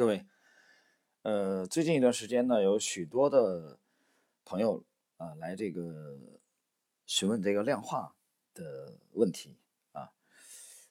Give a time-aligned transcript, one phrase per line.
[0.00, 0.24] 各位，
[1.24, 3.78] 呃，最近一段时间呢，有许多的
[4.46, 4.82] 朋友
[5.18, 6.18] 啊来这个
[7.04, 8.14] 询问这个量化
[8.54, 9.58] 的问题
[9.92, 10.10] 啊。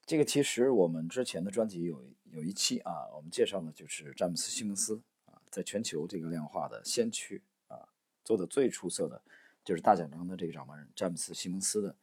[0.05, 7.89] 这个其实我们之前的专辑有有一期啊，我们介绍的就是詹姆斯·西蒙斯啊，在全球这个量化的先驱啊，
[8.23, 9.19] 做的最出色的
[9.65, 11.95] 就是大奖章的这个掌门人詹姆斯·西蒙斯的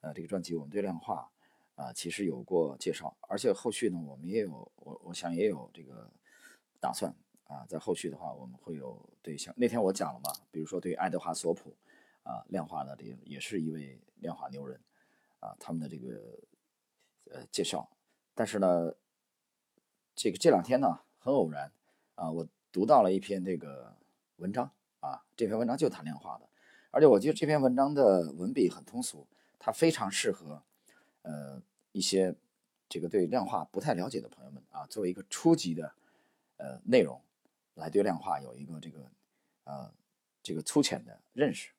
[0.00, 1.30] 呃这个专辑，我们对量化
[1.76, 6.10] 啊其实有过介绍，而且后续呢，我们也有我我想也有这个。
[6.80, 7.12] 打算
[7.44, 11.74] 啊，在后续的话，我们会有对像那天我讲了嘛，比如说对爱德华索普
[12.22, 14.78] 啊，量化的这个也是一位量化牛人
[15.40, 16.38] 啊，他们的这个
[17.30, 17.90] 呃介绍。
[18.34, 18.92] 但是呢，
[20.14, 21.72] 这个这两天呢，很偶然
[22.14, 23.96] 啊，我读到了一篇这个
[24.36, 26.48] 文章啊，这篇文章就谈量化的，
[26.90, 29.26] 而且我觉得这篇文章的文笔很通俗，
[29.58, 30.62] 它非常适合
[31.22, 31.60] 呃
[31.90, 32.36] 一些
[32.88, 35.94] 这个对量化不太了解的朋友们啊，作为一个初级的。
[36.58, 37.20] 呃，内容
[37.74, 39.10] 来对量化有一个这个
[39.64, 39.92] 呃
[40.42, 41.70] 这个粗浅的认识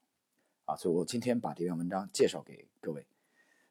[0.65, 3.05] 啊，所以我今天把这篇文章介绍给各位。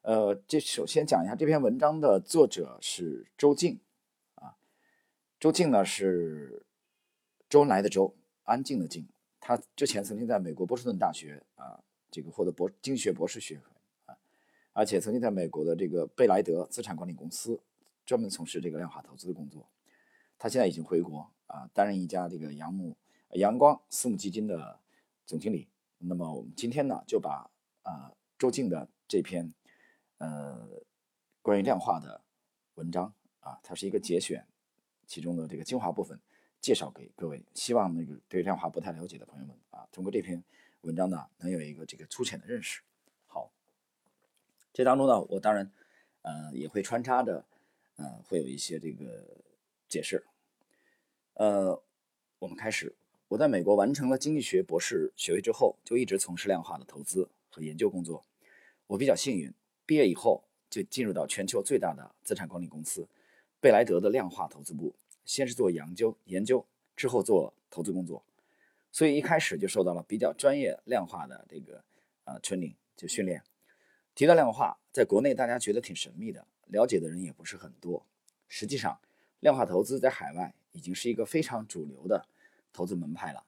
[0.03, 3.81] 呃，这首先讲一下这篇文章的作者是周静
[4.35, 4.57] 啊，
[5.41, 6.63] 周静呢是
[7.49, 9.09] 周恩来的周，安静的静。
[9.41, 13.63] 他之前曾经在美国波士顿大学啊这个获得博经济学博士学位
[14.05, 14.17] 啊，
[14.75, 17.59] 而且曾经在美国的这个贝莱德资产管理公司
[18.05, 19.67] 专门从事这个量化投资的工作。
[20.39, 22.97] 他现在已经回国啊，担任一家这个阳木
[23.31, 24.79] 阳光私募基金的
[25.27, 25.67] 总经理。
[25.99, 27.51] 那么我们今天呢，就把
[27.83, 29.53] 啊周静的这篇
[30.19, 30.69] 呃
[31.43, 32.21] 关于量化的
[32.77, 34.47] 文章啊，它是一个节选
[35.09, 36.21] 其中的这个精华部分，
[36.61, 37.43] 介绍给各位。
[37.53, 40.45] 希望那个对量化不太了解的朋友们啊，通过这篇
[40.83, 42.81] 文章呢，能有一个这个粗浅的认识。
[43.27, 43.51] 好，
[44.73, 45.69] 这当中呢，我当然
[46.23, 47.45] 呃也会穿插着
[47.97, 49.37] 呃会有一些这个。
[49.89, 50.25] 解释，
[51.35, 51.83] 呃，
[52.39, 52.95] 我们开始。
[53.29, 58.25] 我在美国完成了经济学博士学位之后，就一直从事量化的投资和研究工作。
[58.87, 59.53] 我比较幸运，
[59.85, 63.09] 毕业以后就进入到全球最大的资产管理公司
[63.61, 64.95] 贝莱德的量化投资部，
[65.25, 68.25] 先是做研究，研究之后做投资工作，
[68.93, 71.85] 所以一开始就受到了比较专业量化的这个
[72.25, 73.43] 呃 training 就训练。
[74.15, 78.07] 提到量化，在国内大家觉得挺神秘的，了解的人也不是很多。
[78.49, 78.99] 实际上，
[79.41, 82.27] 量化投资在海外已经是一个非常主流的
[82.73, 83.45] 投资门派了。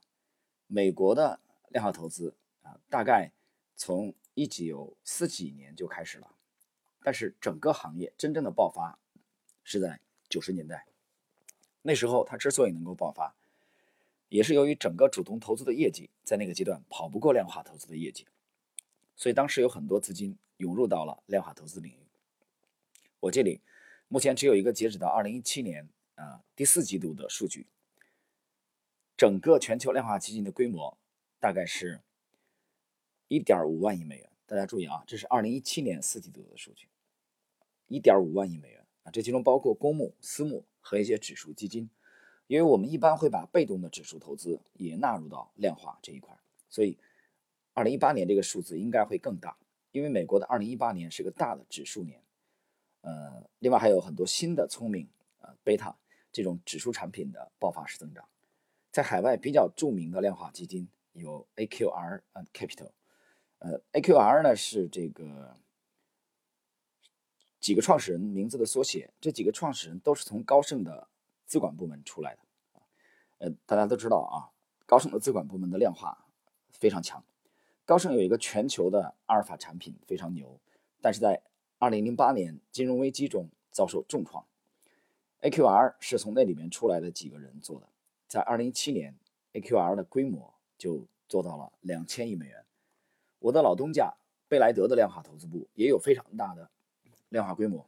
[0.67, 3.33] 美国的量化投资啊，大概
[3.75, 6.33] 从一九四几年就开始了，
[7.03, 8.99] 但是整个行业真正的爆发
[9.65, 10.87] 是在九十年代。
[11.83, 13.35] 那时候它之所以能够爆发，
[14.29, 18.27] 也是由于整个主动投资的业绩在那个阶段跑不过量化投资的业绩，
[19.17, 22.07] 所以当时有很多资金涌入到了量化投资领域。
[23.19, 23.61] 我这里。
[24.13, 27.69] 目前只有一个截止到二零一七年啊第四季度的数据，
[29.17, 30.99] 整个全球量化基金的规模
[31.39, 32.01] 大概是
[33.29, 34.29] 一点五万亿美元。
[34.47, 36.89] 大家注意啊，这是二零一七年四季度的数据，
[37.87, 41.89] 一点五万亿美元啊，这其中包括公募、私募和一些指数基金。
[42.49, 46.37] 因为我们一般会把被动的指数投资也纳入到量化这一块，
[46.69, 46.99] 所以
[47.75, 49.57] 二零一八年这个数字应该会更大，
[49.93, 52.21] 因为美国的二零一八年是个大的指数年。
[53.03, 55.09] 呃，另外还有很多新的聪明
[55.41, 55.97] 呃贝塔
[56.33, 58.29] 这种指数产品的爆发式增长，
[58.93, 62.91] 在海外比较著名的量化基金有 AQR 呃 Capital，
[63.59, 65.57] 呃 AQR 呢是这个
[67.59, 71.09] 几个创始人名字的缩写，这几个创始人都是从高盛的
[71.47, 72.41] 资管部门出来的。
[73.39, 74.53] 呃大家都知道啊，
[74.85, 76.27] 高盛的资管部门的量化
[76.71, 77.25] 非常强，
[77.87, 80.61] 高盛有一个全球的阿尔法产品非常牛，
[81.01, 81.43] 但是在
[81.81, 84.45] 二零零八年金融危机中遭受重创
[85.41, 87.89] ，AQR 是从那里面出来的几个人做的。
[88.29, 89.17] 在二零一七年
[89.55, 92.67] ，AQR 的规模就做到了两千亿美元。
[93.39, 94.13] 我的老东家
[94.47, 96.69] 贝莱德的量化投资部也有非常大的
[97.31, 97.87] 量化规模。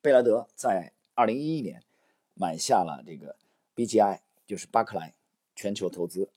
[0.00, 1.82] 贝莱德在二零一一年
[2.34, 3.34] 买下了这个
[3.74, 5.14] BGI，就是巴克莱
[5.56, 6.30] 全球投资。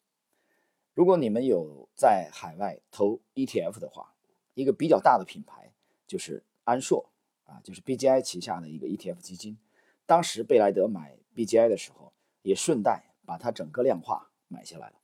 [0.95, 4.15] 如果你们有在海外投 ETF 的话，
[4.56, 5.71] 一个比较大的品牌
[6.07, 6.42] 就是。
[6.63, 7.10] 安硕
[7.45, 9.57] 啊，就是 BGI 旗下的一个 ETF 基金。
[10.06, 14.95] 当时贝莱德买 BGI 的时候，也顺带把它整个量化买下来了。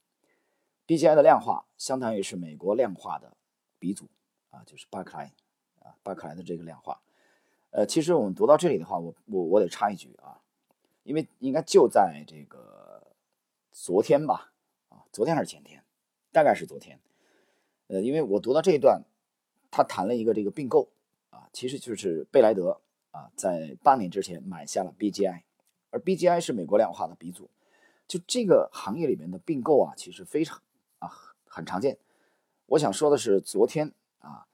[0.87, 3.37] BGI 的量化相当于是美国量化的
[3.77, 4.07] 鼻祖
[4.49, 5.33] 啊，就是巴克莱
[5.79, 7.01] 啊，巴克莱的这个量化。
[7.71, 10.41] 呃，其实我们读到这里的话，我我我得插一句啊，
[11.03, 13.05] 因为应该就在这个
[13.71, 14.51] 昨天吧，
[14.89, 15.83] 啊，昨天还是前天，
[16.31, 16.99] 大概是昨天。
[17.87, 19.03] 呃，因为我读到这一段，
[19.69, 20.89] 他谈了一个这个并购。
[21.51, 22.81] 其实就是贝莱德
[23.11, 25.43] 啊，在八年之前买下了 BGI，
[25.89, 27.49] 而 BGI 是美国量化的鼻祖。
[28.07, 30.61] 就这个行业里面的并购啊，其实非常
[30.97, 31.11] 啊
[31.45, 31.97] 很常见。
[32.65, 34.47] 我想说的是，昨天啊，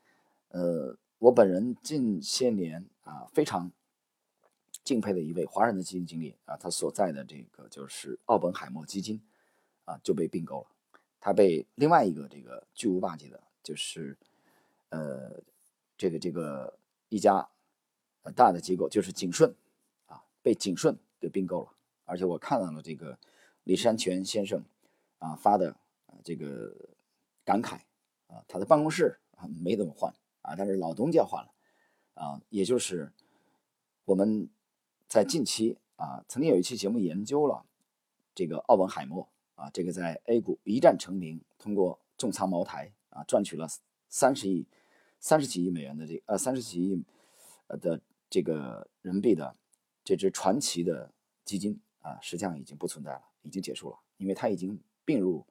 [0.50, 3.72] 呃，我本人近些年啊非常
[4.84, 9.22] 敬佩的一位华人的基金经理啊，他所在的这个就是奥本海默基金
[9.86, 10.68] 啊就被并购了，
[11.20, 14.18] 他被另外一个这个巨无霸级的，就是
[14.90, 15.42] 呃
[15.98, 16.78] 这个这个
[17.10, 17.50] 一家
[18.36, 19.56] 大的机构，就是景顺
[20.06, 21.74] 啊被景顺给并购了，
[22.04, 23.18] 而且我看到了这个。
[23.68, 24.64] 李山泉先生
[25.18, 25.76] 啊发的
[26.24, 26.72] 这个
[27.44, 27.80] 感慨
[28.28, 30.14] 啊，他的办公室啊没怎么换
[30.44, 31.52] 啊，但是老东家换了
[32.14, 33.12] 啊，也就是
[34.04, 34.48] 我们
[35.08, 37.66] 在近期啊曾经有一期节目研究了
[38.36, 43.68] 这个奥本海默啊，这个在 A 股一战成名，通过重仓茅台啊赚取了
[44.10, 44.68] 三十亿
[45.26, 47.04] 三十几亿美元的这呃三十几亿
[47.66, 48.00] 呃的
[48.30, 49.56] 这个人民币的
[50.04, 51.12] 这支传奇的
[51.44, 53.24] 基金啊，实际上已经不存在了。
[53.42, 55.44] 已经结束了，因为它已经并入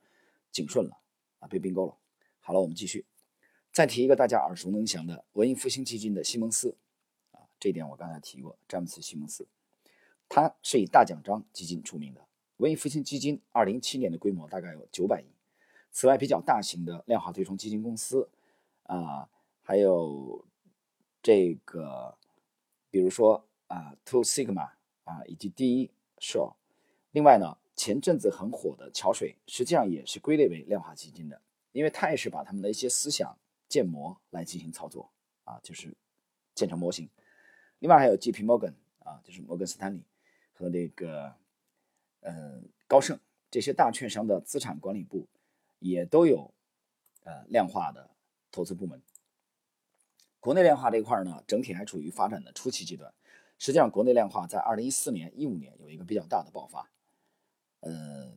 [0.52, 0.96] 景顺了
[1.40, 1.96] 啊，被并购了。
[2.38, 3.04] 好了，我们继续，
[3.72, 6.76] 再提一个大家耳熟能详的文艺复兴基金的西蒙斯
[7.32, 9.48] 啊，这一点我刚才提过，詹姆斯·西蒙斯，
[10.28, 12.24] 他是以大奖章基金出名的。
[12.58, 15.26] 文艺复兴基金二零一七年的规模大概有九百亿。
[15.90, 18.28] 此外，比较大型的量化对冲基金公司
[18.84, 19.28] 啊，
[19.64, 20.44] 还有
[21.20, 22.16] 这个，
[22.90, 24.70] 比如说啊，Two Sigma
[25.02, 26.54] 啊，以及第一 Show，
[27.10, 27.58] 另外呢。
[27.76, 33.36] 前阵子很火的桥水，实际上也是归类为量化基金的，因为它也是把他们的一些思想
[33.68, 35.10] 建模来进行操作
[35.42, 35.92] 啊，就是
[36.54, 37.10] 建成模型。
[37.80, 38.44] 另外还有 J.P.
[38.44, 40.04] Morgan 啊，就是摩根斯坦利
[40.52, 41.34] 和那个
[42.20, 43.18] 呃高盛
[43.50, 45.26] 这些大券商的资产管理部
[45.80, 46.54] 也都有
[47.24, 48.08] 呃量化的
[48.52, 49.02] 投资部门。
[50.44, 53.14] 国内量化这一块呢，整体还处于发展的初期阶段。
[53.58, 56.90] 实际上，国内量化在二零一四年、一五年有一个比较大的爆发。
[57.80, 58.36] 嗯，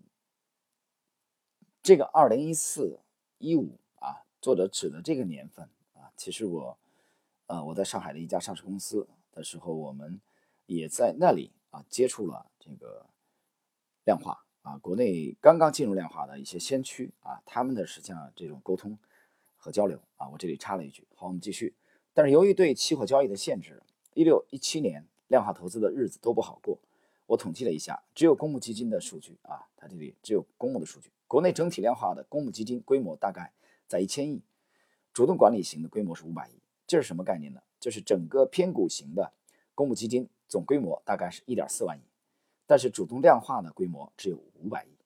[1.84, 3.02] 这个二零一四
[3.40, 6.78] 一五啊，作者指的这个年份啊，其实我，
[7.48, 10.22] 呃，我在上海的一家上市公司的时候，我们
[10.66, 13.06] 也在那里啊接触了这个
[14.06, 18.98] 量化啊，国内刚刚进入量化的一些先驱啊，他们的实际上这种沟通
[19.58, 21.76] 和交流啊，我这里插了一句，好，我们继续。
[22.18, 23.84] 但是由于对期货交易的限制，
[24.16, 26.80] 一六一七年量化投资的日子都不好过。
[27.28, 31.12] 我统计了一下，只有公募基金的数据啊，它这里只有公募的数据。
[31.28, 33.54] 国内整体量化的公募基金规模大概
[33.88, 34.42] 在一千亿，
[35.14, 36.54] 主动管理型的规模是五百亿。
[36.88, 37.62] 这是什么概念呢？
[37.80, 39.32] 就是整个偏股型的
[39.76, 42.02] 公募基金总规模大概是一点四万亿，
[42.66, 44.98] 但是主动量化的规模只有五百亿。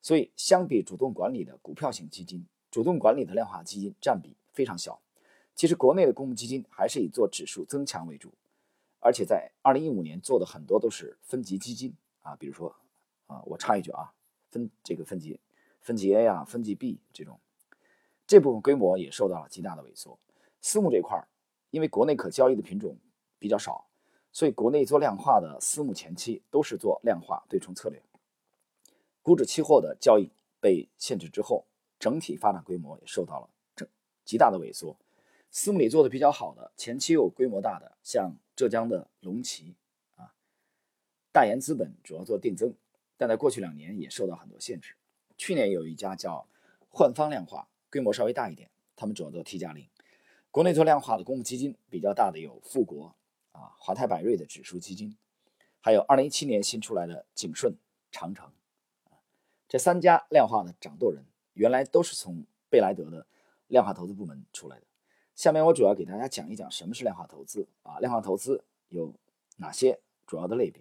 [0.00, 5.00] 所以相比主动管理的股票型基金，主动管理的量化基金占比非常小。
[5.54, 8.32] 其实国内的公募基金还是以做指数增强为主。
[9.00, 12.74] 而且在二零一五年做的很多都是分级基金啊，比如说
[13.26, 14.14] 啊，我插一句啊，
[14.50, 15.38] 分这个分级，
[15.82, 17.38] 分级 A 啊，分级 B 这种，
[18.26, 20.18] 这部分规模也受到了极大的萎缩。
[20.62, 21.28] 私募这块儿，
[21.70, 22.96] 因为国内可交易的品种
[23.38, 23.86] 比较少，
[24.32, 28.02] 所以国内做量化的私募前期都是做量化对冲策略。
[29.20, 30.30] 股指期货的交易
[30.60, 31.66] 被限制之后，
[31.98, 33.86] 整体发展规模也受到了整
[34.24, 34.96] 极大的萎缩。
[35.56, 38.36] 私募里做的比较好的，前期有规模大的，像。
[38.56, 39.74] 浙江的龙旗
[40.14, 40.32] 啊，
[41.32, 42.72] 大研资本主要做定增，
[43.16, 44.94] 但在过去两年也受到很多限制。
[45.36, 46.46] 去年有一家叫
[46.88, 49.88] 焕方量化，规模稍微大一点，他们主要做 T 加零。
[50.52, 53.16] 国内做量化的公募基金比较大的有富国
[53.50, 55.16] 啊、华泰柏瑞的指数基金，
[55.80, 57.76] 还有二零一七年新出来的景顺、
[58.12, 58.52] 长城，
[59.66, 61.24] 这三家量化的掌舵人
[61.54, 63.26] 原来都是从贝莱德的
[63.66, 64.86] 量化投资部门出来的。
[65.34, 69.12] 下面我主要给大家讲一讲什么是量化投资啊，量化投资有
[69.56, 70.80] 哪些主要的类别？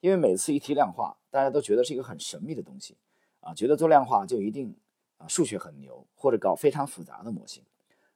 [0.00, 2.94] 因为每次一提量化，大家都觉得是一个很神秘的东西
[3.40, 4.76] 啊，觉得做量化就一定
[5.16, 7.64] 啊数学很牛，或者搞非常复杂的模型，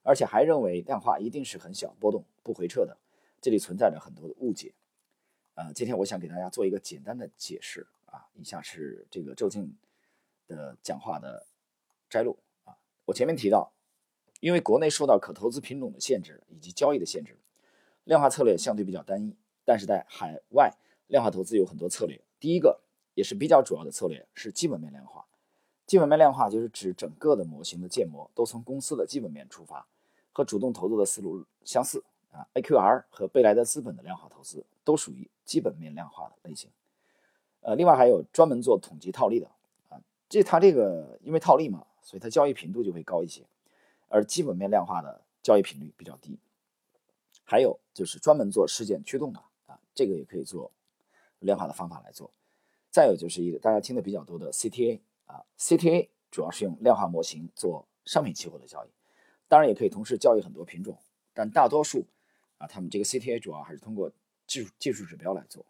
[0.03, 2.99] 而且还认为量化一定是很小波动、不回撤的，
[3.41, 4.75] 这里存在着很多的误解
[5.55, 5.73] 啊。
[5.73, 9.75] 今天我想给大家做一个简单的解释啊，以下是这个周静
[10.47, 11.47] 的讲话的
[12.11, 13.73] 摘录啊，我前面提到。
[14.41, 17.37] 因为国内受到可投资品种的限制以及交易的限制，
[18.05, 19.37] 量化策略相对比较单一。
[19.65, 20.75] 但是在海外，
[21.07, 22.21] 量化投资有很多策略。
[22.41, 22.81] 第一个
[23.15, 25.27] 也是比较主要的策略是基本面量化。
[25.87, 29.87] 基本面量化就是指整个的模型的建模都从公司的基本面出发，
[30.33, 32.47] 和主动投资的思路相似啊。
[32.55, 36.71] AQR 和贝莱德资本的量化投资都属于基本面量化的类型。
[37.61, 39.47] 呃，另外还有专门做统计套利的
[39.91, 43.43] 啊，这它这个因为套利嘛，所以它交易频度就会高一些。
[44.11, 46.39] 而基本面量化的交易频率比较低，
[47.45, 50.71] 还有就是专门做事件驱动的啊，这个也可以做
[51.39, 52.31] 量化的方法来做。
[52.91, 58.89] 再有就是一个大家听的比较多的 CTA 啊，CTA 主要是用量化模型做商品期货的交易，
[59.47, 60.99] 当然也可以同时交易很多品种，
[61.33, 62.05] 但大多数
[62.59, 64.11] 啊，他们这个 CTA 主要还是通过
[64.47, 65.65] 技术技术指标来做。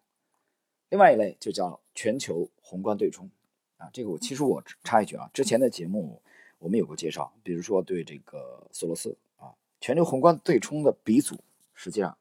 [0.88, 3.30] 另外一类就叫全球宏观对冲
[3.76, 6.22] 啊，这个我其实我插一句啊，之前的节目
[6.60, 11.42] 我们有过介绍，比如说对这个索罗斯啊，全球宏观对冲的鼻祖，
[11.74, 12.16] 实际上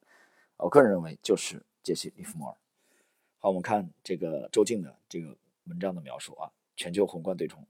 [0.55, 2.55] 我个人认为就是杰西·利弗莫尔。
[3.37, 7.67] 好，我们看这个周静的这个文章的描述啊，全球宏观对冲，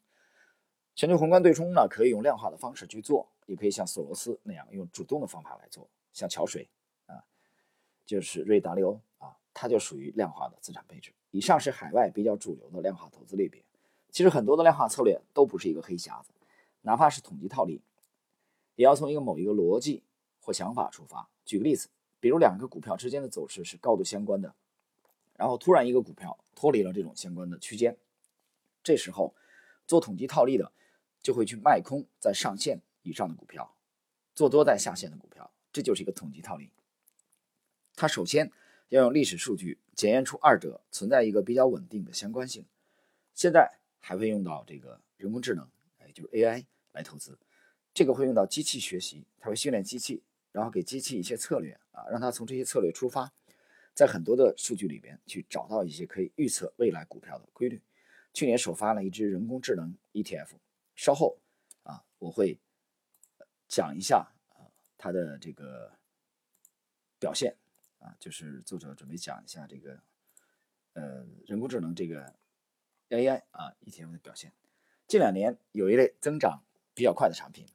[0.96, 6.70] 全球宏观对冲呢，可以用量化的方式去做，也可以像索罗斯那样用主动的方法来做，像桥水
[7.08, 7.26] 啊，
[8.06, 11.12] 就是瑞达利欧啊，它就属于量化的资产配置。
[11.32, 13.64] 以上是海外比较主流的量化投资类别。
[14.12, 16.32] 其实很多的量化策略都不是一个黑匣子，
[16.82, 17.82] 哪怕是统计套利，
[18.76, 20.04] 也要从一个某一个逻辑
[20.40, 21.30] 或想法出发。
[21.46, 24.56] 举个例子，比如两个股票之间的走势是高度相关的。
[25.36, 27.98] 然后突然一个股票脱离了这种相关的区间，
[28.84, 29.34] 这时候
[29.88, 30.72] 做统计套利的
[31.22, 33.74] 就会去卖空在上限以上的股票，
[34.36, 36.72] 做多在下限的股票，这就是一个统计套利。
[37.96, 38.52] 它首先
[38.90, 42.66] 要用历史数据检验出二者存在一个比较稳定的相关性，
[43.34, 45.70] 现在还会用到这个人工智能，
[46.20, 47.40] 就是 AI 来投资，
[47.94, 50.22] 这个会用到机器学习，它会训练机器，
[50.52, 53.32] 然后给机器一些策略啊，让它从这些策略出发。
[53.94, 57.82] 在很多的数据里边去找到一些可以预测未来股票的规律。
[58.34, 60.52] 去年首发了一只人工智能 ETF，
[60.96, 61.38] 稍后
[61.84, 62.60] 啊我会
[63.68, 65.92] 讲一下啊它的这个
[67.20, 67.58] 表现
[67.98, 70.02] 啊，就是作者准备讲一下这个
[70.94, 72.34] 呃人工智能这个
[73.10, 74.54] AI 啊 ETF 的表现。
[75.10, 76.62] 近两年有一类增长
[76.94, 77.66] 比较快的产品，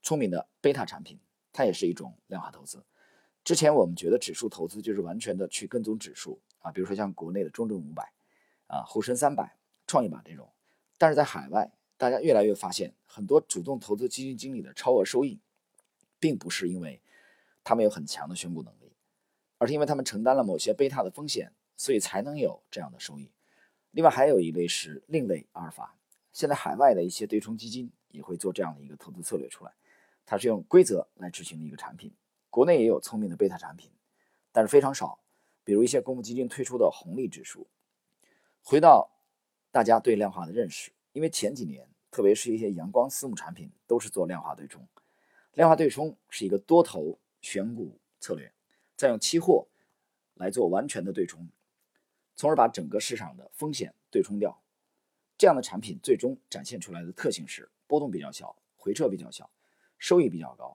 [0.00, 1.18] 聪明的贝塔产品，
[1.52, 2.84] 它也是一种量化投资。
[3.42, 8.12] 之前我们觉得指数投资就是完全的去跟踪指数啊，比如说像国内的中证五百
[8.68, 9.56] 啊、沪深三百、
[9.88, 10.48] 创业板这种，
[10.96, 15.40] 但是在海外，大家越来越发现，很多主动投资基金经理的超额收益，
[16.20, 17.02] 并不是因为
[17.64, 18.92] 他们有很强的选股能力，
[19.58, 23.32] 而是因为他们承担了某些贝塔的风险，所以才能有这样的收益。
[23.90, 25.96] 另外还有一类是另类阿尔法，
[26.34, 29.72] 现在海外的一些对冲基金也会做这样的一个投资策略出来，
[30.26, 32.12] 它是用规则来执行的一个产品。
[32.50, 33.90] 国内也有聪明的贝塔产品，
[34.50, 35.20] 但是非常少。
[35.62, 37.68] 比如一些公募基金推出的红利指数。
[38.62, 39.10] 回到
[39.70, 44.86] 大家对量化的认识，因为前几年，特别是一些阳光私募产品，都是做量化对冲。
[45.52, 48.52] 量化对冲是一个多头选股策略，
[48.96, 49.68] 再用期货
[50.34, 51.48] 来做完全的对冲，
[52.34, 54.60] 从而把整个市场的风险对冲掉。
[55.44, 59.50] 这样的产品最终展现出来的特性是波动比较小，回撤比较小，
[59.98, 60.74] 收益比较高。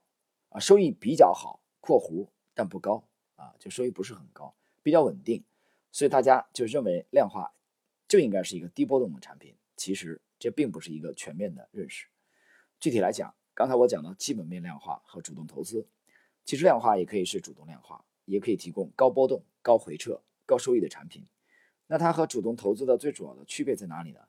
[0.49, 1.59] 啊，收益比较好。
[1.79, 3.03] 括弧，但不高
[3.35, 5.43] 啊，就收益不是很高，比较稳定，
[5.91, 7.51] 所以大家就认为量化
[8.07, 9.55] 就应该是一个低波动的产品。
[9.75, 12.05] 其实这并不是一个全面的认识。
[12.79, 15.87] 具体来讲，刚才我讲到基本面量化和主动投资，
[16.45, 21.25] 其实量化也可以是主动量化，也可以提供高波动、高回撤、高收益的产品。
[21.87, 24.19] 那它和主动投资的最主要的区别在哪里呢？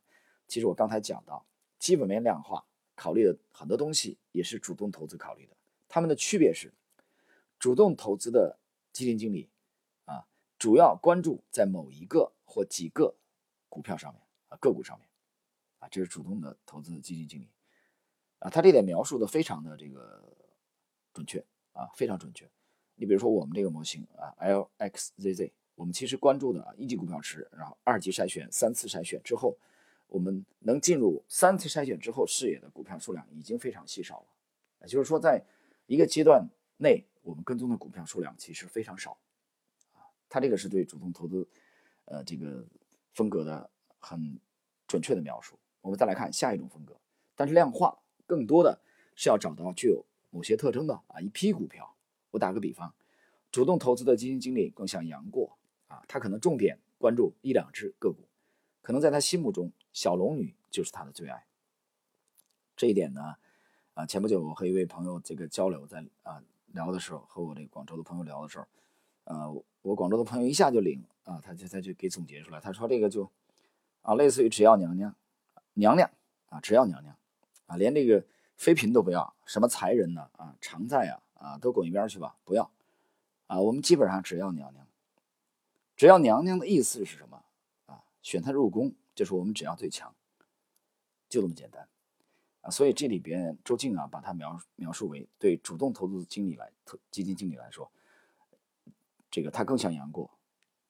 [0.51, 1.47] 其实我刚才讲到，
[1.79, 2.67] 基本面量化
[2.97, 5.57] 考虑的很多东西也是主动投资考虑的，
[5.89, 6.73] 它们的区别是。
[7.61, 8.59] 主动投资的
[8.91, 9.49] 基金经理
[10.07, 10.27] 啊，
[10.59, 13.15] 主要关注在某一个或几个
[13.69, 15.07] 股票上面啊，个股上面
[15.79, 17.51] 啊，这是主动的投资基金经理
[18.39, 20.35] 啊，他这点描述的非常的这个
[21.13, 22.51] 准确啊，非常准确。
[22.95, 29.55] 你比如说我们这个模型啊，LXZZ，我们其实关注的啊一级股票池，然后二级筛选、三次筛选之后，
[30.11, 34.27] 我们能进入三次筛选之后视野的股票数量已经非常稀少了，
[34.83, 35.43] 也就是说，在
[35.87, 37.07] 一个阶段内。
[37.23, 39.19] 我们跟踪的股票数量其实非常少，
[39.93, 41.47] 啊，它这个是对主动投资，
[42.07, 42.67] 呃，这个
[43.13, 44.41] 风格的很
[44.89, 45.55] 准确的描述。
[45.83, 46.99] 我们再来看下一种风格，
[47.37, 48.81] 但是量化更多的
[49.15, 51.95] 是要找到具有某些特征的啊一批股票。
[52.31, 52.95] 我打个比方，
[53.53, 58.30] 主动投资的基金经理更像杨过啊，他可能重点关注一两只个股，
[58.83, 61.47] 可能在他心目中小龙女就是他的最爱。
[62.77, 63.37] 这一点呢，
[63.95, 66.43] 啊，前不久我和一位朋友这个交流在啊。
[66.73, 68.65] 聊的时候，和我这个广州的朋友聊的时候，
[69.25, 73.29] 呃，我广州的朋友一下就领啊，他就他就给总结出来，他说这个就
[74.03, 75.13] 啊，类似于只要娘娘，
[75.75, 76.09] 娘娘
[76.49, 77.13] 啊，只要娘娘
[77.67, 78.25] 啊，连这个
[78.57, 82.71] 妃嫔都不要，什么才人呢啊，常在啊啊，都滚一边去吧，不要
[83.49, 84.87] 啊，我们基本上只要娘娘，
[85.97, 87.43] 只要娘娘的意思是什么？
[88.23, 90.15] 选他入宫就是我们只要最强，
[91.29, 91.89] 就这么简单。
[92.63, 97.91] 啊，所以这里边周静啊，把它描描述为对主动投资经理来投基金经理来说，
[99.31, 100.31] 这个他更像杨过，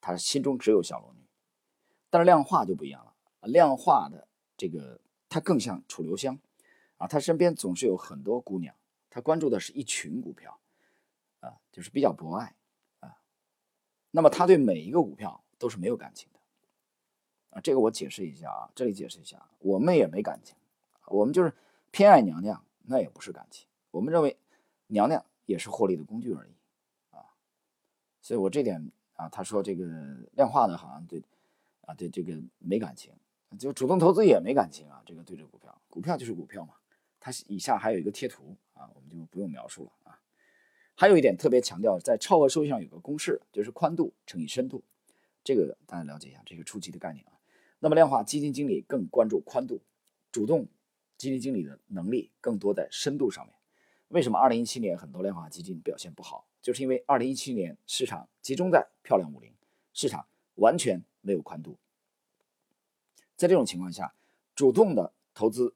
[0.00, 1.20] 他心中只有小龙女。
[2.10, 6.40] 但是量化就不一样了，量化的这个他更像楚留香
[6.96, 8.74] 啊，他身边总是有很多姑娘，
[9.08, 10.58] 他关注的是一群股票
[11.38, 12.56] 啊，就是比较博爱
[12.98, 13.16] 啊。
[14.10, 16.39] 那么他对每一个股票都是没有感情的
[17.50, 20.56] 啊，这个我解释一下啊，这里解释一下，我们也没感情，
[21.06, 21.52] 我们就是
[21.90, 24.36] 偏爱娘娘，那也不是感情，我们认为
[24.86, 26.52] 娘娘也是获利的工具而已
[27.10, 27.22] 啊，
[28.20, 28.90] 所以我这点。
[29.20, 29.84] 啊，他说这个
[30.32, 31.22] 量化的好像对，
[31.82, 33.12] 啊对这个没感情，
[33.58, 35.02] 就主动投资也没感情啊。
[35.04, 36.72] 这个对这个股票，股票就是股票嘛。
[37.20, 40.18] 它以下还有一个贴图啊，我们就不用描述了啊。
[40.94, 44.82] 还有一点特别强调，在超额收益上有个公式，就是宽度乘以深度，
[45.44, 47.22] 这个大家了解一下，这个初级的概念。
[47.80, 49.80] 那么量化基金经理更关注宽度，
[50.30, 50.68] 主动
[51.16, 53.54] 基金经理的能力更多在深度上面。
[54.08, 56.46] 为什么二零一七年很多量化基金表现不好？
[56.60, 59.50] 就是因为二零一七年市场集中在漂亮五零，
[59.94, 61.78] 市场完全没有宽度。
[63.34, 64.12] 在这种情况下，
[64.54, 65.74] 主动的投资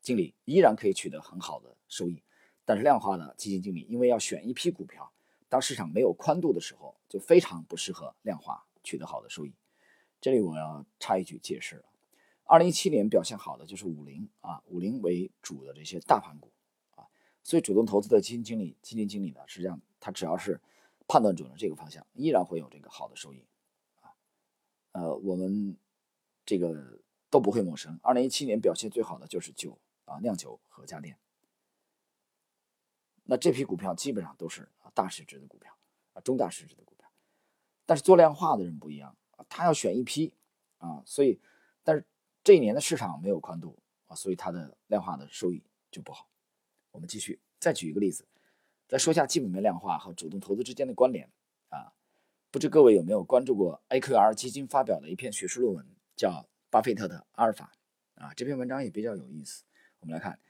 [0.00, 2.22] 经理依然可以取得很好的收益，
[2.64, 5.10] 但是量化的基金经理因为要选一批股票，
[5.48, 9.52] 当市场没有宽度的时候，就非常不适合量化取得好的收益。
[10.20, 11.84] 这里我要插一句解释了：
[12.44, 16.52] 二零一七年表现好的就是五零啊，五零为主的这些大盘股
[16.96, 17.06] 啊，
[17.42, 19.80] 所以主动投资的基金经理、基金经理呢，实际上。
[20.02, 20.58] 他只要是
[21.06, 23.44] 判断准了这个方向，依然会有这个好的收益，
[24.00, 24.16] 啊，
[24.92, 25.76] 呃，我们
[26.46, 28.00] 这个都不会陌生。
[28.02, 31.18] 二零一七年表现最好的就是酒啊，酿酒和家电。
[33.24, 35.70] 那这批股票基本上都是啊大市值的股票
[36.14, 37.06] 啊，中大市值的股票。
[37.84, 39.18] 但是做量化的人不一样，
[39.48, 40.32] 他要选一批
[40.78, 41.40] 啊，所以，
[41.82, 42.04] 但是
[42.42, 46.28] 这一年的市场没有宽度啊，所以它的量化的收益就不好。
[46.90, 48.26] 我们继续再举一个例子。
[48.88, 51.30] 再说一下基本面量化和主动投资之间的关联
[51.68, 51.92] 啊，
[52.50, 56.30] 不知各位有没有关注过 AQR 基金发表的一篇学术论文，叫
[56.70, 57.72] 《巴菲特的阿尔法》
[58.20, 59.62] 啊，这篇文章也比较有意思。
[60.00, 60.40] 我们来看，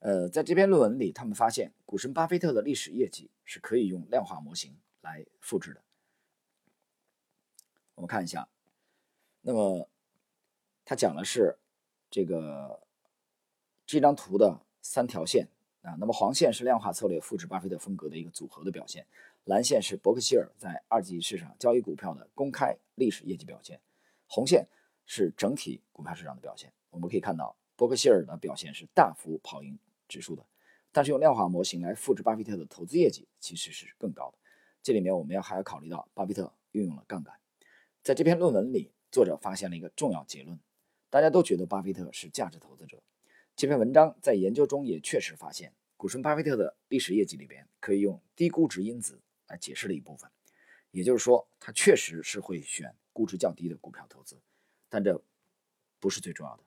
[0.00, 5.82] 呃，在这篇论文里，他们发现股神巴菲特的历史业绩是可以用量化模型来复制的。
[7.98, 8.48] 我们看一下，
[9.40, 9.88] 那么
[10.84, 11.58] 他讲的是
[12.08, 12.80] 这个
[13.84, 15.48] 这张图的三条线。
[15.82, 19.06] 啊，那么黄线是量化策略复制巴菲特风格的一个组合的表现，
[19.44, 23.80] 蓝线是伯克希尔在二级市场交易股票的公开历史业绩表现，
[24.26, 24.66] 红线
[25.06, 26.72] 是整体股票市场的表现。
[26.90, 30.44] 我们可以看到，伯克希尔的表现是大幅跑赢指数的，
[30.92, 34.38] 但是用量化模型来复制巴菲特的投资业绩其实是更高的。
[34.82, 37.34] 这里面我们要还要考虑到巴菲特运用了杠杆。
[38.08, 40.58] 在这篇论文里，作者发现了一个重要结论：
[41.10, 43.02] 大家都觉得巴菲特是价值投资者。
[43.54, 50.30] 这篇文章在研究中也确实发现，股神巴菲特的历史业绩里边可以用低估值因子来解释了一部分，
[50.90, 54.40] 也就是说，他确实是会选估值较低的股票投资，
[54.88, 55.22] 但这
[56.00, 56.62] 不是最重要的。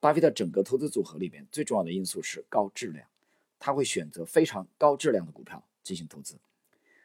[0.00, 3.08] 巴菲特整个投资组合里边最重要的因素是高质量，
[3.60, 6.40] 他会选择非常高质量的股票进行投资，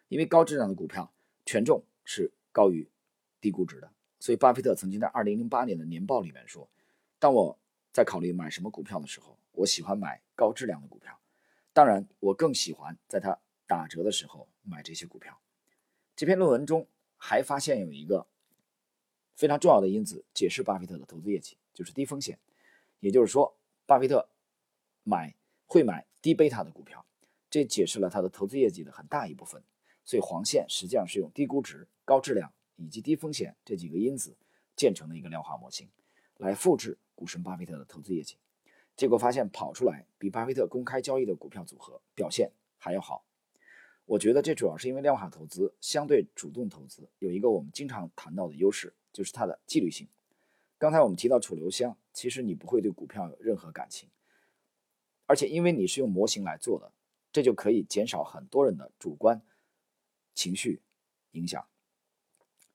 [0.08, 1.14] 因为高质量的股票
[1.46, 2.90] 权重是高于
[3.46, 6.68] 低估值的，所以巴菲特曾经在2008年的年报里面说
[7.20, 7.60] ：“当我。”
[7.96, 11.18] 在考虑买什么股票的时候，我喜欢买高质量的股票。
[11.72, 15.40] 当然，我更喜欢在它打折的时候买这些股票。
[16.14, 18.28] 这篇论文中还发现有一个
[19.34, 22.38] 非常重要的因子，解释巴菲特的投资业绩，就是低风险。
[23.00, 24.28] 也就是说，巴菲特
[25.04, 25.34] 买
[25.66, 27.06] 会买低贝塔的股票，
[27.50, 29.64] 这解释了他的投资业绩的很大一部分。
[30.04, 34.36] 所以，黄线实际上是用低估值、高质量以及低风险这几个因子
[34.76, 35.90] 建成的一个量化模型，
[36.38, 36.98] 来复制。
[37.18, 38.36] 股神巴菲特的投资业绩，
[38.94, 43.24] 结果发现跑出来比巴菲特公开交易的股票组合表现还要好。
[44.04, 50.10] 我觉得这主要是因为量化投资相对主动投资有一个我们经常谈到的优势，就是它的纪律性。
[50.78, 54.10] 刚才我们提到楚留香，其实你不会对股票有任何感情，
[55.26, 56.92] 而且因为你是用模型来做的，
[57.32, 59.42] 这就可以减少很多人的主观
[60.34, 60.82] 情绪
[61.32, 61.66] 影响。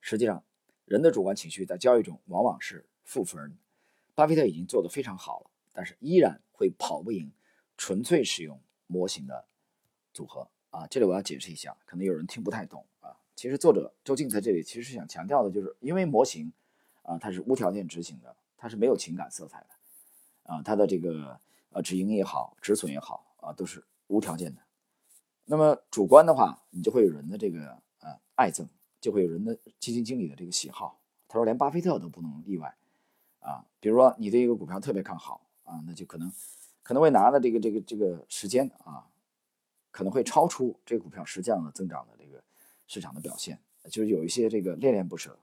[0.00, 0.42] 实际上，
[0.84, 3.56] 人的主观情绪在交易中往往是负分。
[4.14, 7.32] 巴菲特已经做得非常好了，但是依然会跑不赢
[7.76, 9.46] 纯粹使用模型的
[10.12, 10.86] 组合啊！
[10.88, 13.16] 这里我要解释一下，可能有人听不太懂啊。
[13.34, 16.52] 其实作者周静在这里其实是想强调的就是，因为模型
[17.02, 24.60] 啊，它是无条件执行的，它是没有情感色彩的啊，它的这个呃止盈也好，止损也好啊，都是无条件的。
[25.46, 28.68] 那么主观的话，你就会有人的这个呃爱憎，
[29.00, 31.00] 就会有人的基金经理的这个喜好。
[31.26, 32.76] 他说连巴菲特都不能例外。
[33.40, 36.30] 啊，比如说你对一个股票特别看好啊，那就可能
[36.82, 39.06] 可能会拿的这个这个这个时间啊，
[39.90, 42.44] 可能会超出这个股票实际上的增长的这个
[42.86, 45.38] 市场的表现，就是有一些这个恋恋不舍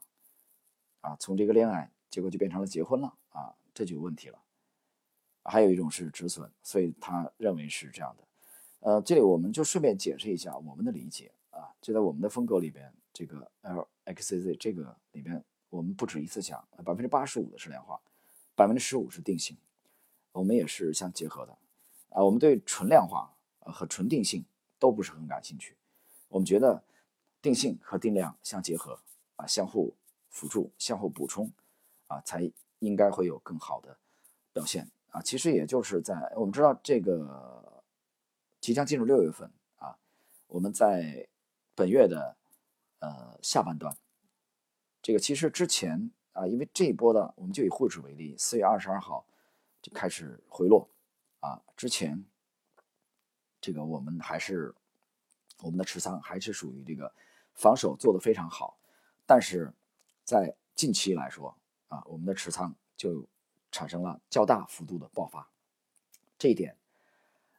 [1.01, 4.37] 啊，从这个恋爱结果就变成了结婚了啊，这就有问题了。
[5.43, 8.23] 还有一种是止损，所以他认为是这样的。
[8.81, 13.49] 呃，这里我们就顺便解释一下我们的理解啊，就在我们的风格里边，这个
[14.05, 17.99] LXZ 这个里边，我们不止一次讲，百分之八十五的是量化，
[18.53, 19.57] 百分之十五是定性，
[20.33, 21.57] 我们也是相结合的
[22.09, 22.23] 啊。
[22.23, 24.45] 我们对纯量化和纯定性
[24.77, 25.75] 都不是很感兴趣，
[26.27, 26.83] 我们觉得
[27.41, 28.99] 定性和定量相结合
[29.37, 29.95] 啊，相互
[30.29, 31.51] 辅助、相互补充
[32.05, 33.97] 啊，才应该会有更好的
[34.53, 35.19] 表现啊。
[35.23, 37.65] 其实也就是在我们知道这个。
[38.59, 39.97] 即将进入六月份啊，
[40.47, 41.27] 我们在
[41.75, 42.35] 本月的
[42.99, 43.97] 呃下半段，
[45.01, 49.25] 这个其实之前啊，因为这一波的，我们就以沪指为例，四月二十二号
[49.81, 50.89] 就开始回落
[51.39, 52.23] 啊，之前
[53.61, 54.73] 这个我们还是
[55.61, 57.13] 我们的持仓还是属于这个
[57.53, 58.77] 防守做得非常好，
[59.25, 59.73] 但是
[60.23, 61.55] 在近期来说
[61.87, 63.27] 啊，我们的持仓就
[63.71, 65.49] 产生了较大幅度的爆发，
[66.37, 66.75] 这一点。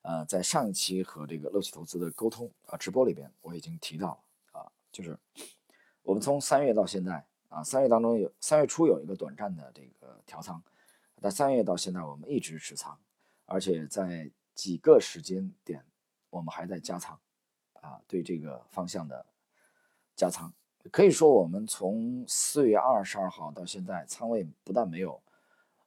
[0.02, 4.18] 呃，在上一期和这个乐奇投资的沟通啊直播里边，我已经提到了，
[4.90, 5.18] 就是
[6.02, 10.62] 我们从三月到现在啊，三月当中有三月初有一个短暂的这个调仓，
[11.20, 12.98] 但三月到现在我们一直持仓，
[13.46, 15.84] 而且在几个时间点
[16.30, 17.18] 我们还在加仓
[17.74, 19.26] 啊，对这个方向的
[20.16, 20.52] 加仓，
[20.90, 25.22] 可以说我们从四月二十二号到现在仓位不但没有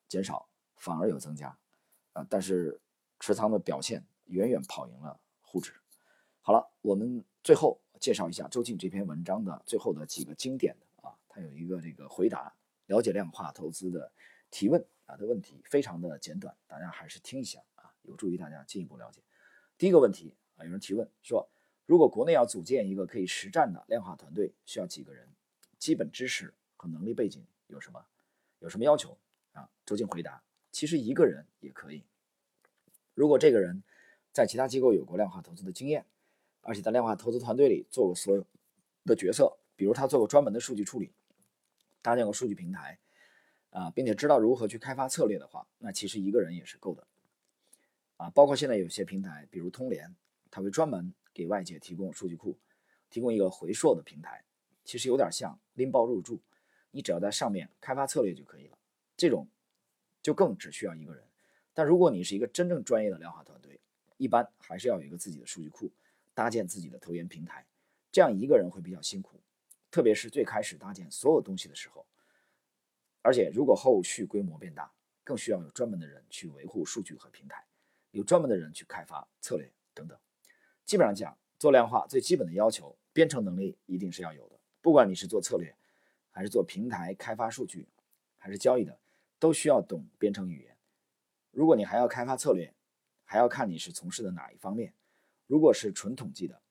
[0.07, 1.57] 减少，反而有增加
[2.13, 2.79] 啊，但是。
[3.23, 5.71] 持仓的表现远远跑赢了沪指。
[6.41, 12.51] 好了，我们最后介绍一下周静这篇文章的最后的几个经典的啊，他有一个这个回答
[12.87, 14.11] 了解量化投资的
[14.49, 19.21] 提问啊的问题，非常的简短，大家还是听一下啊，有助于大家进一步了解。
[19.77, 21.47] 第一个问题啊，有人提问说，
[21.85, 25.29] 如果国内要组建一个可以实战的量化团队，需要几个人？
[25.77, 28.03] 基本知识和能力背景有什么？
[28.57, 29.15] 有什么要求
[29.53, 29.69] 啊？
[29.85, 32.03] 周静回答，其实一个人也可以。
[33.13, 33.83] 如果这个人
[34.31, 36.07] 在其他机构有过量化投资的经验，
[36.61, 38.45] 而且在量化投资团队里做过所有
[39.05, 41.11] 的角色，比如他做过专门的数据处理，
[42.01, 42.99] 搭建过数据平台，
[43.71, 47.07] 啊，并且知道如何去开发策略的话，那其实一个人也是够的，
[48.17, 50.15] 啊，包括现在有些平台，比如通联，
[50.49, 52.57] 它会专门给外界提供数据库，
[53.09, 54.43] 提供一个回溯的平台，
[54.83, 56.39] 其实有点像拎包入住，
[56.91, 58.77] 你只要在上面开发策略就可以了，
[59.17, 59.47] 这种
[60.21, 61.23] 就更只需要一个人。
[61.73, 63.79] 但如果你是一个真正专业的量化团队，
[64.17, 65.89] 一般还是要有一个自己的数据库，
[66.33, 67.65] 搭建自己的投研平台，
[68.11, 69.41] 这样一个人会比较辛苦，
[69.89, 72.05] 特别是最开始搭建所有东西的时候。
[73.21, 74.91] 而且如果后续规模变大，
[75.23, 77.65] 更需要有专门的人去维护数据和平台，
[78.11, 80.17] 有专门的人去开发策略等等。
[80.85, 84.59] 基本上讲，做量化最基本的要求，编程能力一定是要有的。
[84.81, 85.75] 不管你是做策略，
[86.31, 87.87] 还是做平台开发数据，
[88.37, 88.99] 还是交易的，
[89.37, 90.75] 都需要懂编程语言。
[91.51, 92.73] 如果你还要开发策略，
[93.23, 94.93] 还要看你是从事的哪一方面。
[95.51, 96.61] 如果是纯统计的，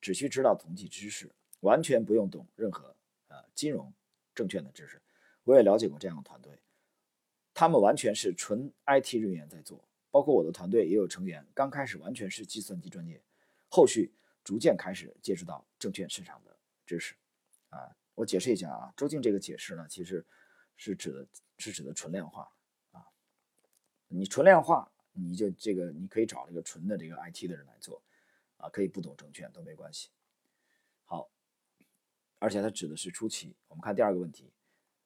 [0.00, 2.96] 只需知道统计知识，完全不用懂任何
[3.28, 3.92] 呃金融、
[4.34, 4.98] 证券的知识。
[5.44, 6.58] 我也了解过这样的团队，
[7.52, 9.86] 他们完全是纯 IT 人员在做。
[10.10, 13.22] 包括我的团队也有成员，刚开始完全是计算机专业，
[13.68, 14.10] 后续
[14.42, 17.14] 逐渐开始接触到证券市场的知识。
[17.68, 20.24] 啊，我解释一下啊，周静这个解释呢，其实
[20.78, 22.50] 是指的是指的纯量化
[22.92, 23.04] 啊。
[24.08, 28.02] 你纯量化，你就这个你可以找这个纯的这个 IT 的人来做，
[28.62, 30.08] 啊，可以不懂证券都没关系。
[31.04, 31.28] 好，
[32.38, 33.54] 而且它指的是初期。
[33.68, 34.50] 我们看第二个问题，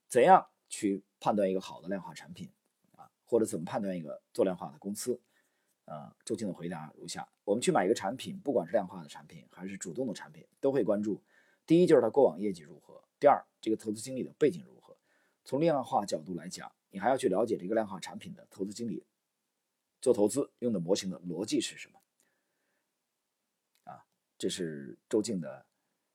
[0.06, 2.52] 怎样去判断一个好的量化产品
[2.94, 5.20] 啊，或者怎么判断一个做量化的公司？
[5.86, 11.22] 啊，周静的回答如下：我们去买一个产品，不管是量化的产品还是主动的产品，都会关注
[11.66, 14.96] 第一就是它过往业绩如何，第二这个投资经理的背景如何。
[15.44, 16.70] 从量化角度来讲。
[16.90, 19.04] 你还要去了解这个量化产品的投资经理
[20.00, 22.00] 做投资用的模型的逻辑是什么？
[24.38, 25.66] 这是周静的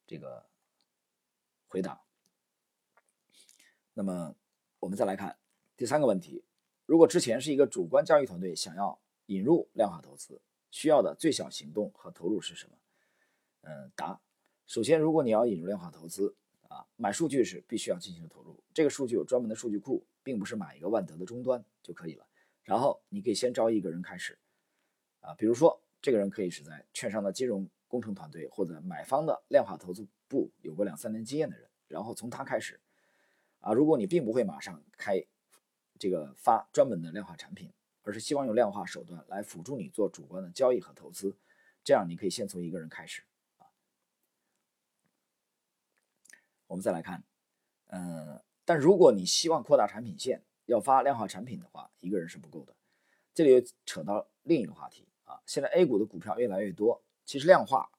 [0.06, 0.46] 这个
[1.68, 2.02] 回答。
[3.94, 4.36] 那么
[4.80, 5.38] 我们再来看
[5.76, 6.44] 第三个问题：
[6.86, 12.78] 如果之前是一个主观交易团队，想要引入量化投资，需要的最小行动和投入是什么？
[13.62, 14.22] 嗯，答：
[14.68, 16.36] 首先，如果你要引入量化投资
[16.68, 18.64] 啊，买数据是必须要进行的投入。
[18.74, 20.06] 这个数据有专门的数据库。
[20.24, 22.28] 并不是买一个万德的终端就可以了，
[22.62, 24.38] 然后你可以先招一个人开始，
[25.20, 32.80] 啊，比如说这个人可以是在券商的金融工程团队或者买方的量化投资部有过两三年经验的人，然后从他开始，
[33.60, 35.22] 啊，如果你并不会马上开
[36.00, 37.74] 这个发专门的量化产品，
[38.04, 41.38] 而是希望用量化手段来辅助你做主观的交易和投资，
[41.84, 43.24] 这样你可以先从一个人开始，
[43.58, 43.68] 啊，
[46.68, 47.24] 我们再来看，
[47.88, 48.42] 嗯。
[48.64, 52.74] 但如果你希望扩大产品线，要发量化产品的话，一个人是不够的。
[53.34, 57.92] 这里又扯到另一个话题啊，现在 A 股的股票越来越多，其实量化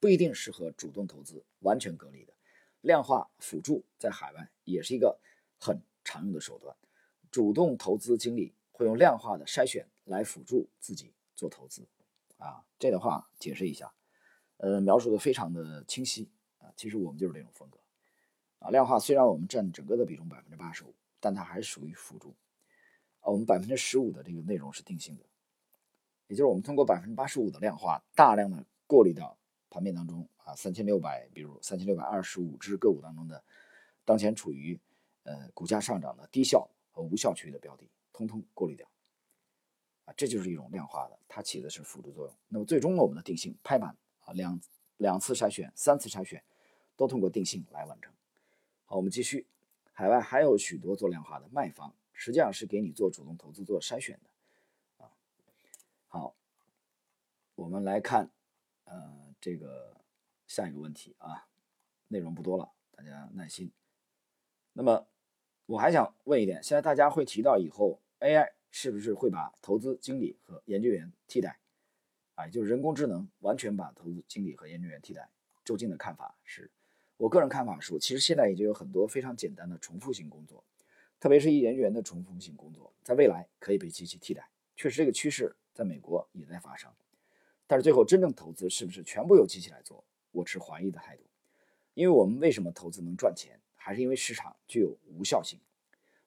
[0.00, 2.32] 不一定适合主动投资，完全隔离的。
[2.80, 5.20] 量化辅助在海外也是一个
[5.58, 6.76] 很常用的手段，
[7.30, 11.86] 主动投资经理会用量化的筛选来辅助自己做投资，
[12.38, 13.92] 啊，这的话解释一下，
[14.56, 16.28] 呃，描述的非常的清晰。
[16.58, 17.78] 啊，其实我们就是这种风格，
[18.60, 22.34] 啊，量化虽然我们占整个的比重百分之八十五，但它还是属于辅助，
[23.20, 25.24] 啊，我们百分之十五的这个内容是定性的，
[26.32, 29.36] 也就是我们通过百分之八十五的量化，大量的过滤到
[29.68, 30.26] 盘面当中。
[30.44, 33.44] 啊，三千六百，比如三千六百二十五只个股当中的，
[34.04, 34.76] 当前处于
[35.22, 38.88] 呃股价上涨的低效和无效区域的标的，通通过滤掉。
[40.04, 42.34] 啊，这就是一种量化的，它起的是辅助作用。
[42.48, 44.60] 那么最终呢，我们的定性拍板啊，两
[44.96, 46.42] 两次筛选、三次筛选，
[46.96, 48.12] 都通过定性来完成。
[48.86, 49.46] 好，我们继续。
[49.92, 54.30] 海外还有许多做量化的卖方，实际上是给你做主动投资做筛选的。
[56.12, 56.36] 好，
[57.54, 58.28] 我们来看，
[58.84, 59.96] 呃，这个。
[60.46, 61.48] 下一个问题啊，
[62.08, 63.72] 内容不多了，大家耐心。
[64.74, 65.06] 那么
[65.64, 71.58] 我还想问一点，现在大家会提到以后 AI 是不是会把投资经理和研究员替代？
[72.34, 75.30] 啊，就是人工智能完全把投资经理和研究员替代？
[75.64, 76.70] 周静的看法是，
[77.16, 80.62] 我个人看法是，其实现在已经有很多非常简单的重复性工作，
[81.18, 84.50] 特别是一研究员的重复性工作，在未来可以被机器替代。
[84.76, 86.90] 确实，这个趋势在美国也在发生。
[87.66, 90.04] 但是最后真正投资是不是全部由机器来做？
[90.30, 91.22] 我持怀疑的态度，
[91.94, 95.58] 因为我们为什么投资能赚钱，还是因为市场具有无效性。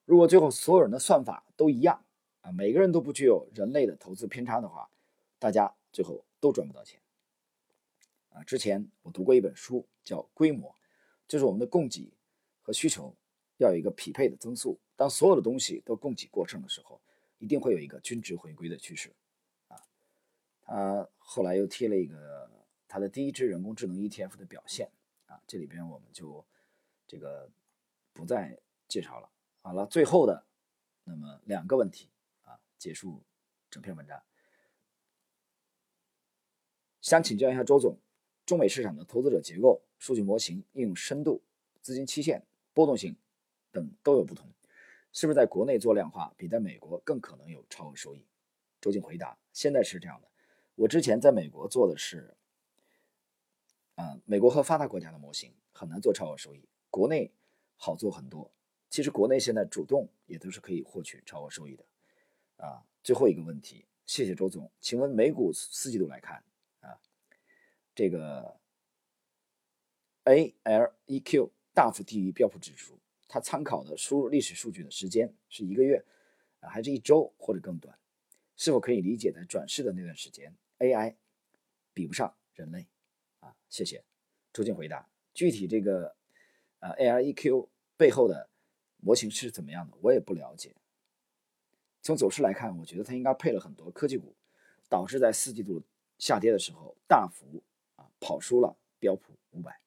[0.05, 2.05] 如果最后所有人的算法都一样
[2.41, 4.89] 啊，每个人都不具有人类的投资偏差的话，
[5.39, 7.01] 大家最后都赚不到钱。
[8.29, 10.69] 啊，之前我读过一本书，叫《规模》，
[11.27, 12.13] 就是我们的供给
[12.61, 13.15] 和需求
[13.57, 14.79] 要有一个匹配的增速。
[14.95, 17.01] 当所有的东西都供给过剩的时候，
[17.39, 19.11] 一定会有一个均值回归的趋势。
[20.65, 22.45] 啊，后来又贴了一个。
[22.87, 24.89] 它的第一支人工智能 ETF 的表现
[25.25, 26.45] 啊，这里边我们就
[27.05, 27.51] 这个
[28.13, 29.29] 不再介绍了。
[29.63, 30.45] 好了，最后的
[31.03, 32.09] 那么两个问题
[32.43, 33.21] 啊，结束
[33.69, 34.23] 整篇文章。
[37.01, 37.97] 想请教一下周总，
[38.45, 41.43] 中美市场的投资者结构、数据模型应用深度、
[41.81, 43.17] 资金期限、波动性
[43.71, 44.49] 等都有不同，
[45.11, 48.25] 是不是在国内做量化比在美国更可能有超额收益？
[48.79, 50.29] 周静回答：现在是这样的，
[50.75, 52.35] 我之前在美国做的是。
[53.95, 57.31] 啊，美国和发达国家的模型很难做超额收益，国内
[57.77, 58.51] 好做很多。
[58.89, 61.85] 其实国内现在主动也都是可以获取超额收益的。
[62.57, 66.43] 啊，最后一个问题，谢谢周总，请问美股四季度来看
[66.81, 66.99] 啊，
[67.95, 68.59] 这个
[70.25, 76.03] ALEQ 大幅低于标普指数，它参考的输入历史数据的时间是一个月
[76.59, 77.97] 啊，还是一周或者更短？
[78.57, 80.53] 是否可以理解在转世的那段时间
[80.85, 81.15] ，AI
[81.93, 82.87] 比不上人类？
[83.39, 84.03] 啊，谢谢，
[84.53, 85.09] 周静回答。
[85.33, 86.15] 具体这个
[86.79, 88.49] 呃 ALEQ 背后的
[88.97, 90.75] 模型是怎么样的，我也不了解。
[92.01, 94.35] 从走势来看，我觉得它应该配了很多科技股，
[94.87, 95.83] 导致在四季度
[96.17, 97.63] 下跌的时候大幅
[97.95, 99.81] 啊跑输了标普五百。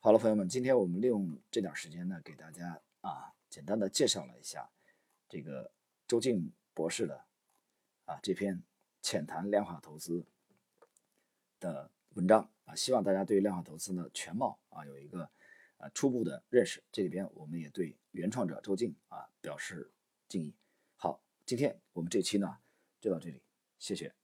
[0.00, 4.70] 好了，朋友们，今天我们利用这点时间呢，给大家啊简单的介绍了一下
[5.28, 5.70] 这个
[6.06, 7.24] 周静博士的
[8.06, 8.62] 啊这篇
[9.02, 10.26] 浅谈量化投资
[11.60, 12.50] 的文章。
[12.64, 15.30] 啊，希望大家对量化投资的全貌啊有一个
[15.78, 16.84] 啊初步的认识。
[16.92, 19.90] 这里边我们也对原创者周静啊表示
[20.28, 20.54] 敬意。
[20.96, 22.58] 好，今天我们这期呢
[23.00, 23.42] 就到这里，
[23.78, 24.17] 谢谢。